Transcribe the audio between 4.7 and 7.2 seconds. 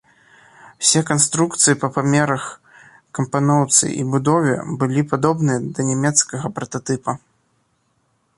былі падобныя да нямецкага прататыпа.